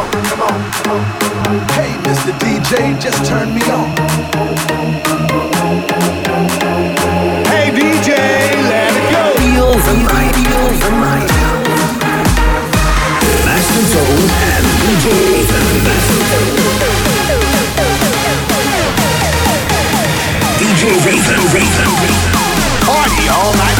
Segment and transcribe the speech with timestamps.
[0.00, 0.56] on, come on,
[0.90, 1.02] on.
[1.76, 2.32] Hey, Mr.
[2.40, 3.88] DJ, just turn me on.
[7.50, 8.10] Hey, DJ,
[8.70, 9.22] let it go.
[9.40, 11.30] Feel the night, feel the night.
[13.44, 15.06] Master Zone and DJ
[15.38, 15.66] Ethan.
[20.60, 20.82] DJ
[21.12, 21.90] Ethan, Ethan.
[22.86, 23.79] Party all night.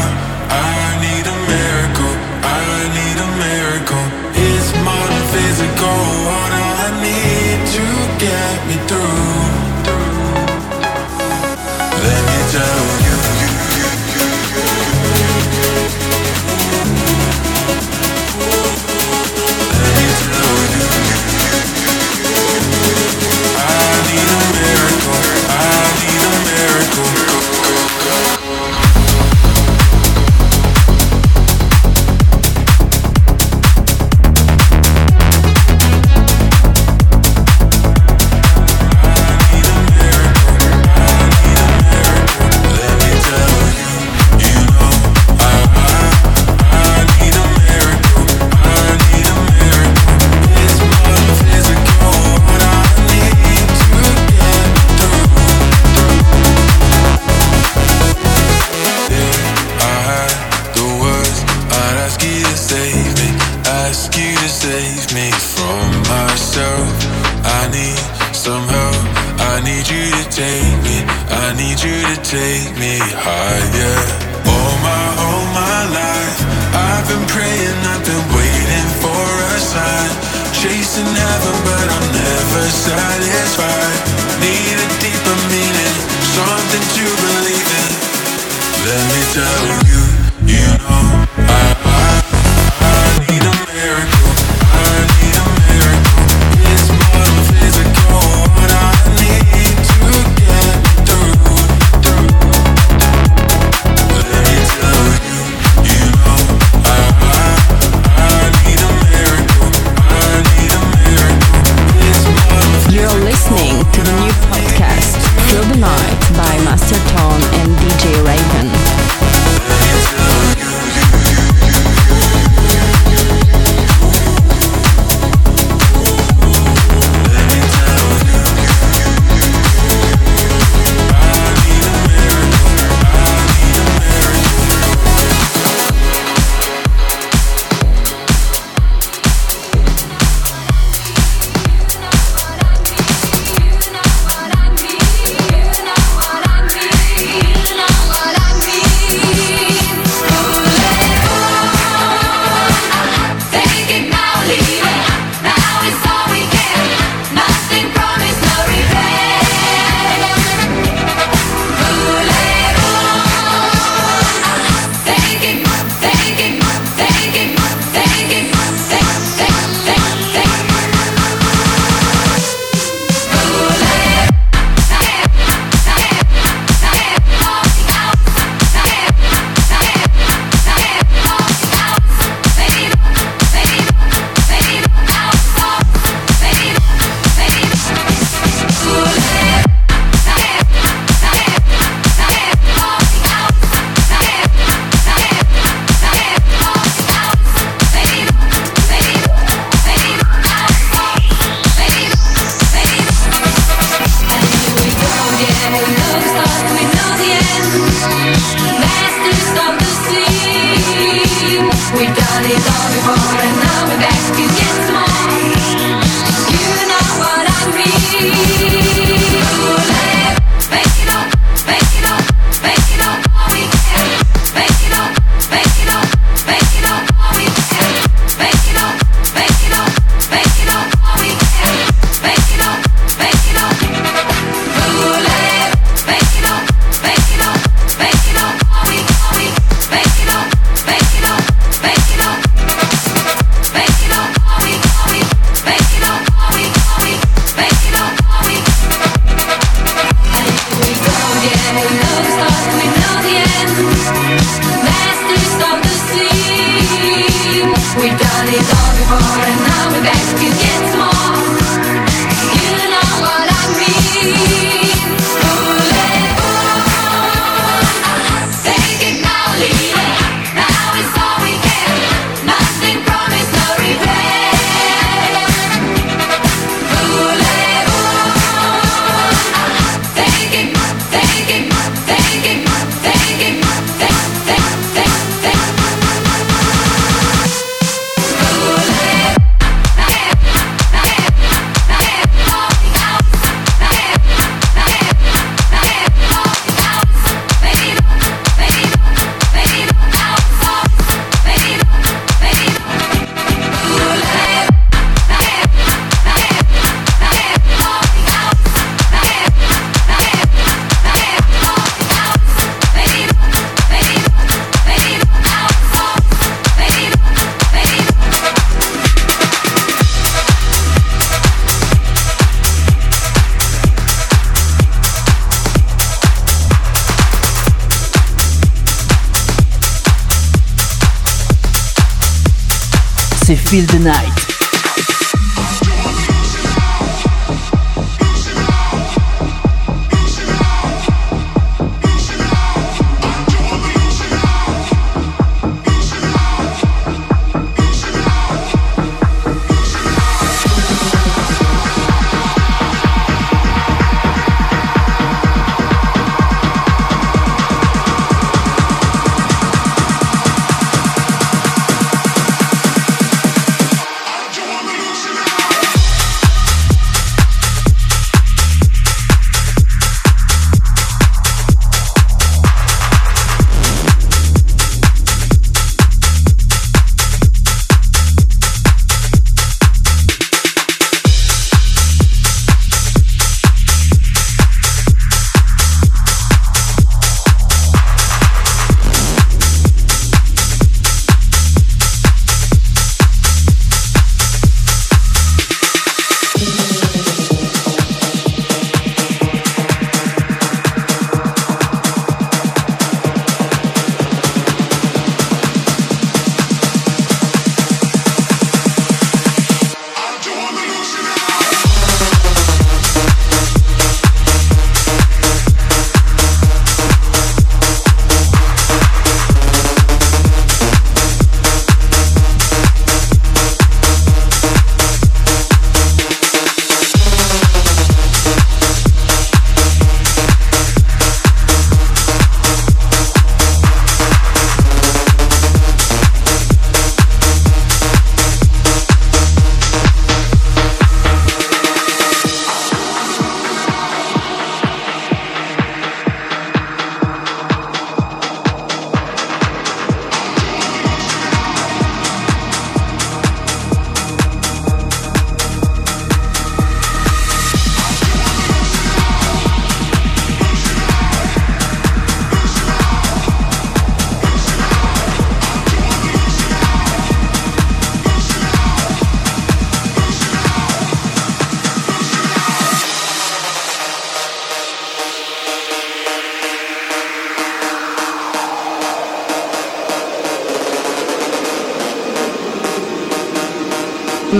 [89.43, 89.70] show.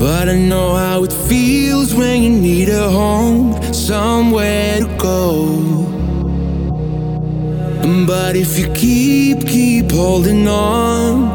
[0.00, 5.46] But I know how it feels when you need a home, somewhere to go.
[8.06, 11.28] But if you keep, keep holding on,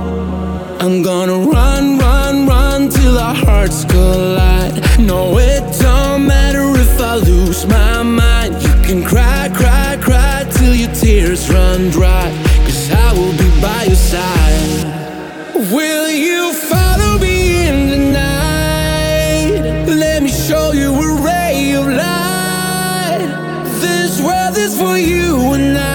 [0.81, 4.73] I'm gonna run, run, run till our hearts collide.
[4.99, 8.55] No, it don't matter if I lose my mind.
[8.63, 12.31] You can cry, cry, cry till your tears run dry.
[12.65, 15.71] Cause I will be by your side.
[15.71, 16.54] Will you?
[24.75, 25.94] for you and I.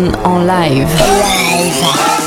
[0.00, 0.88] Master Tone en live.
[0.98, 2.19] You're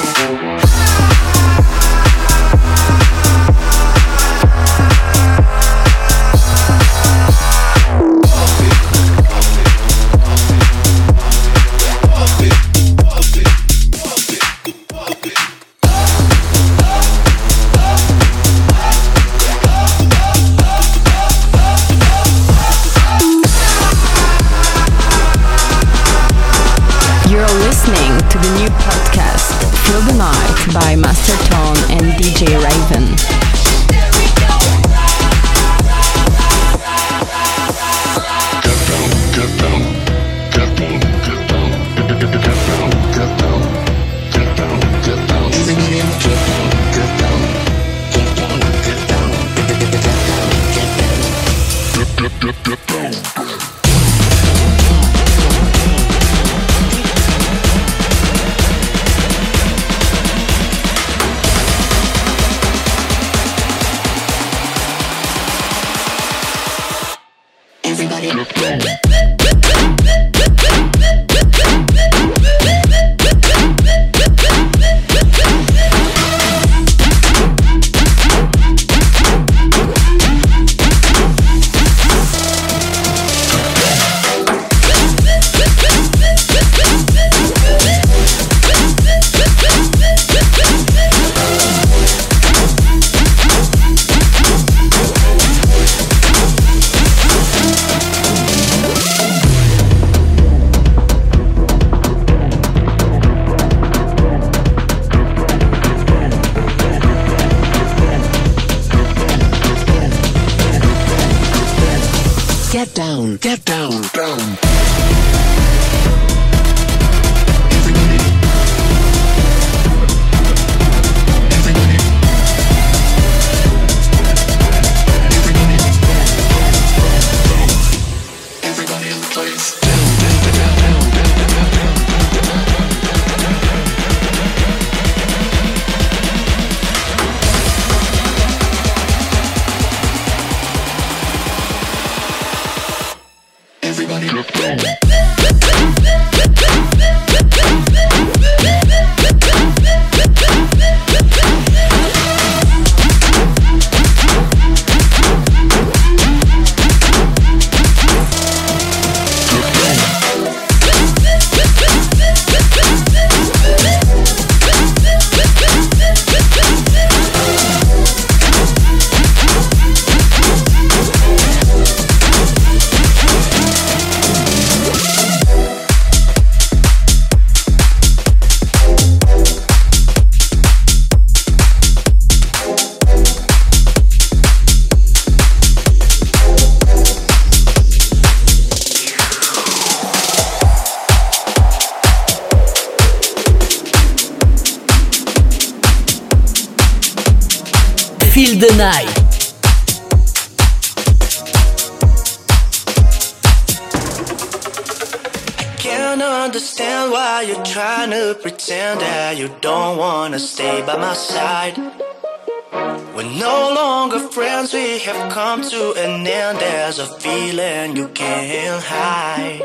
[215.34, 219.64] come to an end, there's a feeling you can't hide.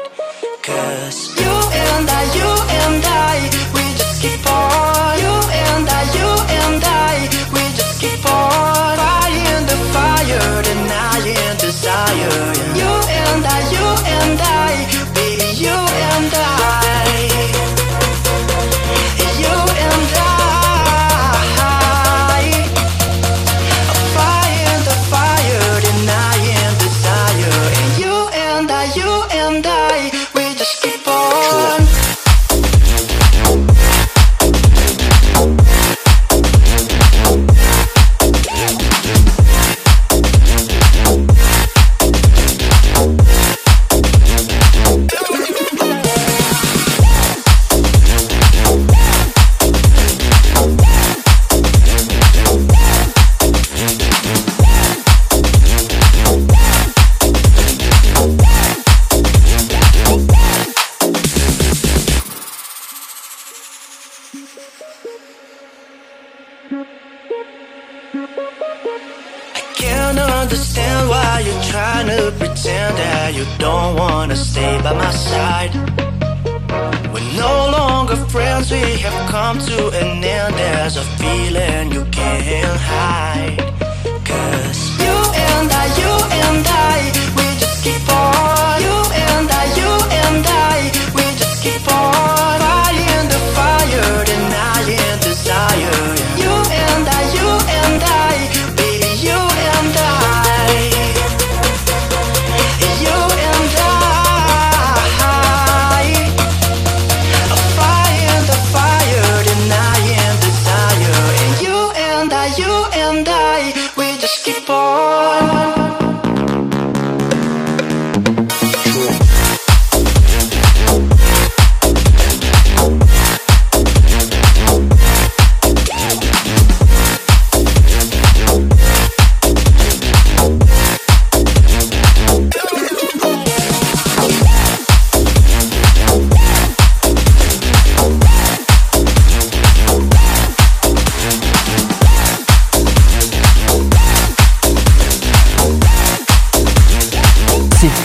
[0.62, 1.54] Cause you
[1.84, 2.50] and I, you
[2.82, 3.34] and I,
[3.74, 4.57] we just keep on.
[78.84, 80.54] we have come to an end.
[80.54, 83.57] There's a feeling you can't hide.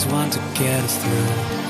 [0.00, 1.69] always want to get us through.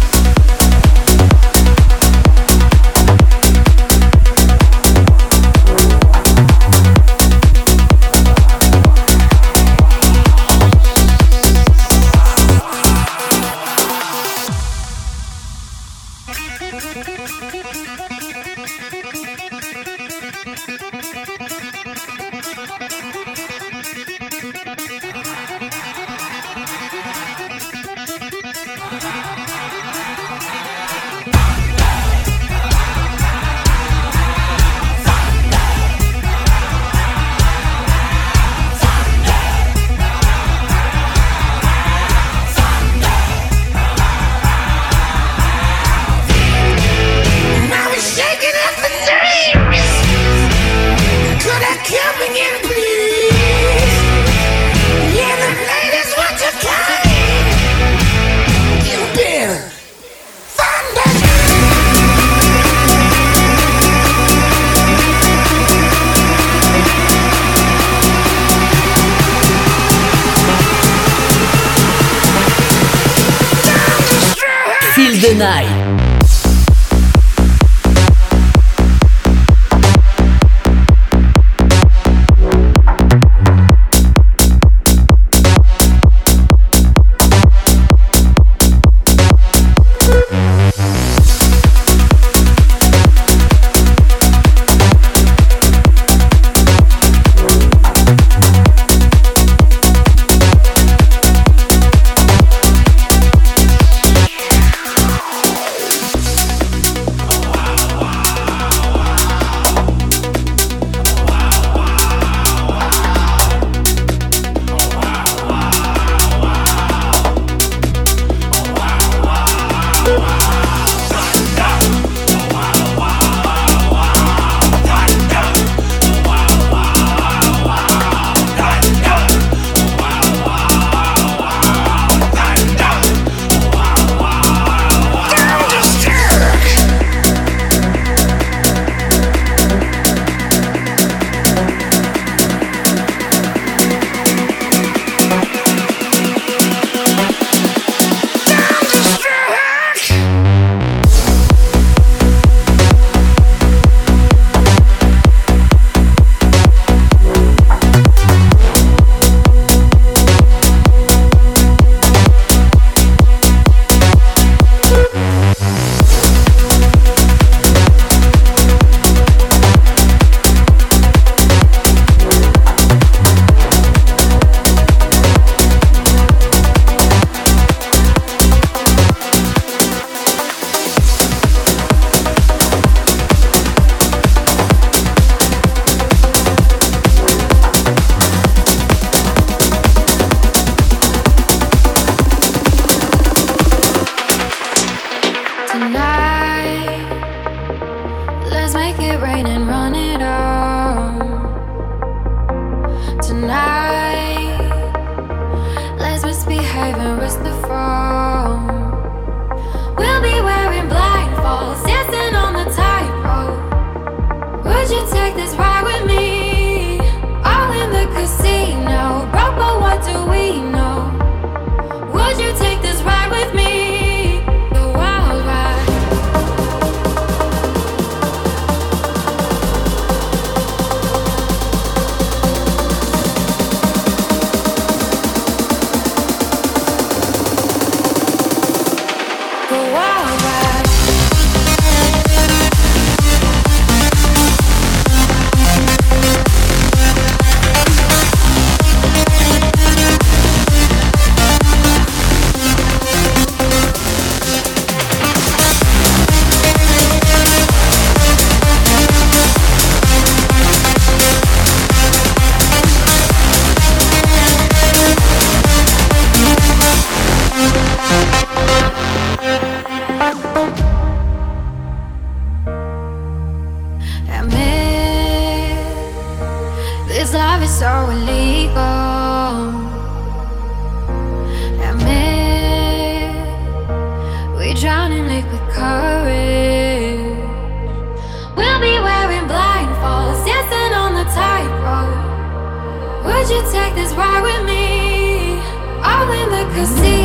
[296.81, 297.20] You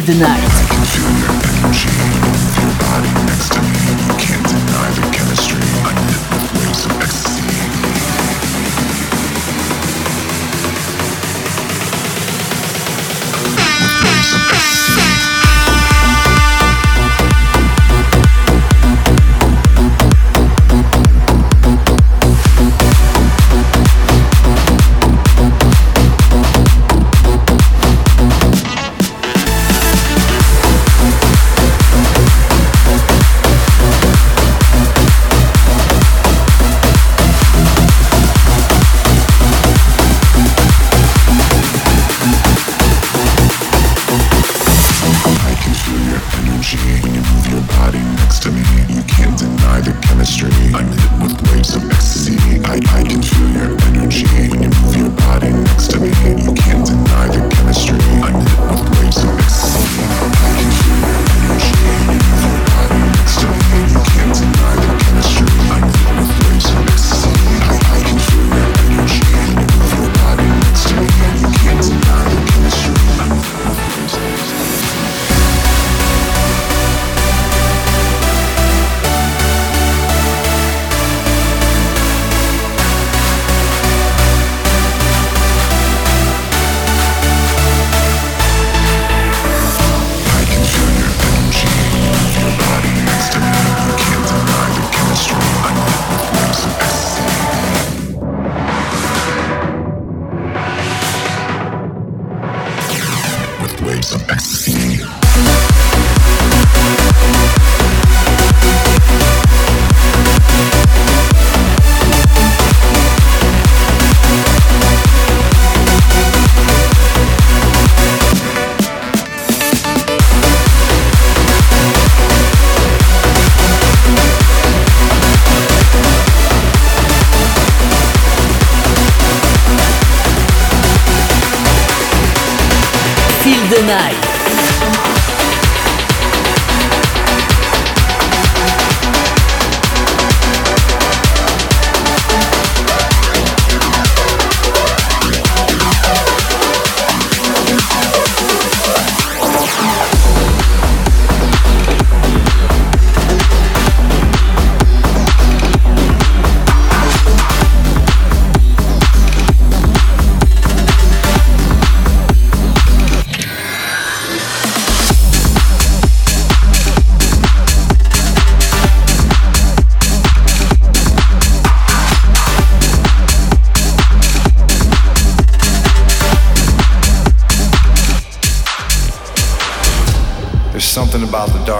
[0.00, 0.14] casino.
[0.14, 0.57] the night.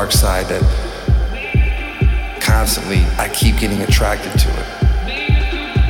[0.09, 0.65] dark side that
[2.41, 4.67] constantly I keep getting attracted to it.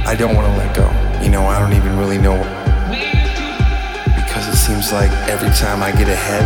[0.06, 0.90] I don't want to let go.
[1.22, 2.38] You know, I don't even really know
[4.16, 6.42] because it seems like every time I get ahead,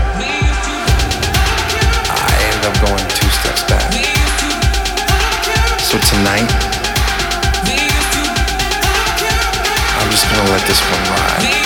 [2.13, 3.89] I end up going two steps back.
[5.81, 6.51] So tonight,
[9.97, 11.62] I'm just gonna let this one ride.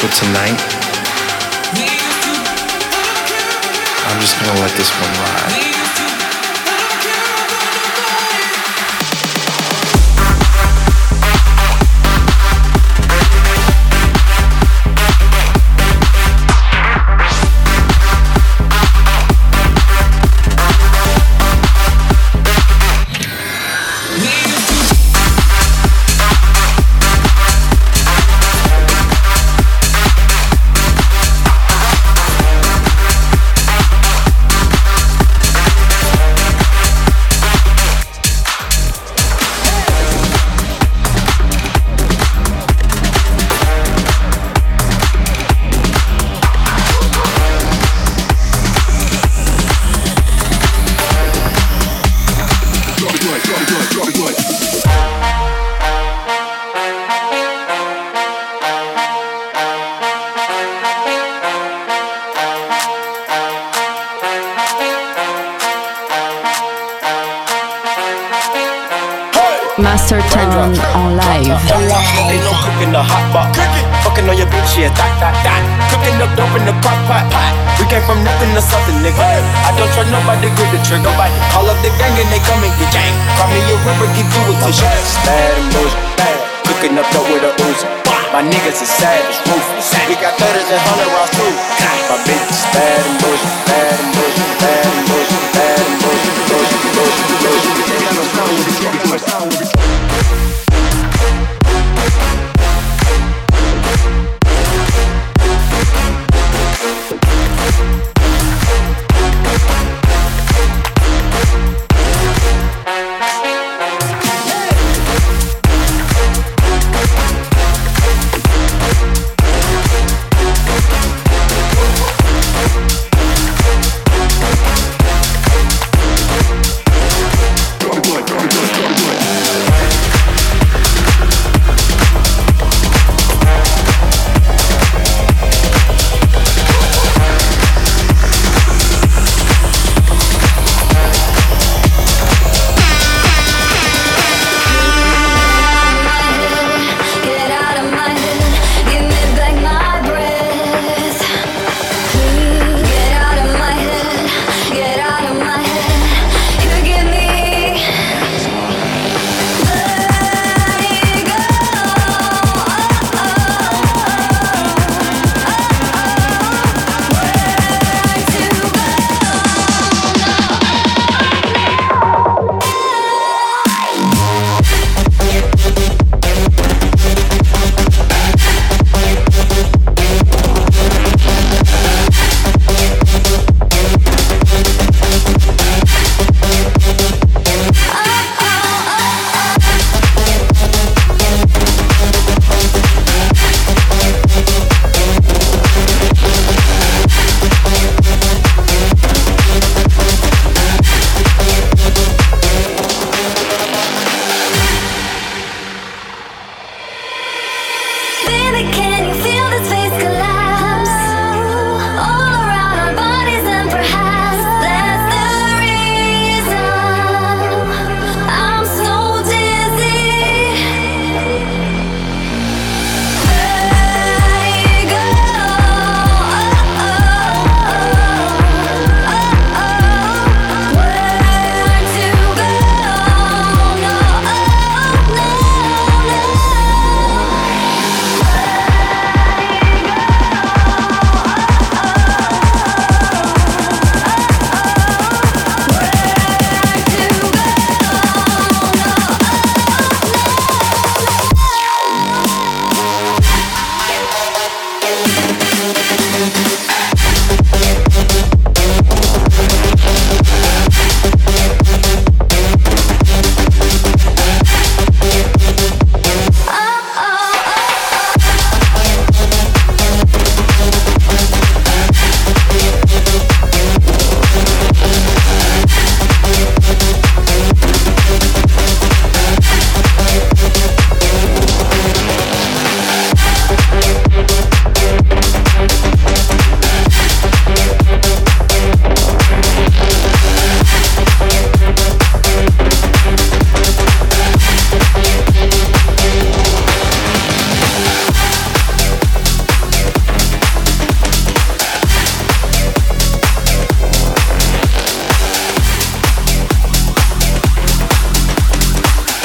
[0.00, 0.58] So tonight,
[4.06, 5.69] I'm just gonna let this one ride.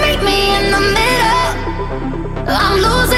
[0.00, 2.48] meet me in the middle.
[2.48, 3.17] I'm losing.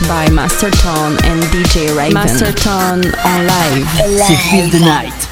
[0.00, 2.14] The Night by Master Tone and DJ Raven.
[2.14, 3.86] Master Tone en live.
[4.26, 5.28] C'est Feel the Night.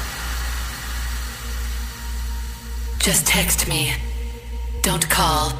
[2.99, 3.93] Just text me.
[4.81, 5.53] Don't call.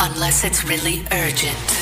[0.00, 1.81] Unless it's really urgent.